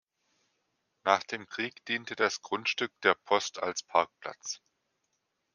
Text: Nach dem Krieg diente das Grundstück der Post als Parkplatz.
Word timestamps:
Nach 1.05 1.21
dem 1.21 1.45
Krieg 1.47 1.85
diente 1.85 2.15
das 2.15 2.41
Grundstück 2.41 2.91
der 3.01 3.13
Post 3.13 3.61
als 3.61 3.83
Parkplatz. 3.83 4.59